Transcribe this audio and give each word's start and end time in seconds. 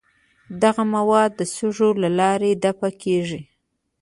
دغه 0.63 0.83
مواد 0.95 1.31
د 1.35 1.41
سږو 1.55 1.89
له 2.03 2.09
لارې 2.19 2.51
دفع 2.63 2.89
کیږي. 3.03 3.41